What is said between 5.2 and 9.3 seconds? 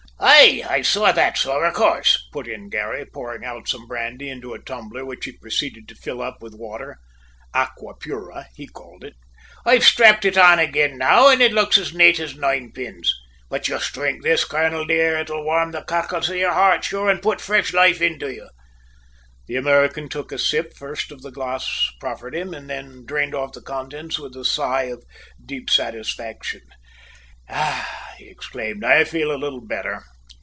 he proceeded to fill up with water "aqua pura," he called it.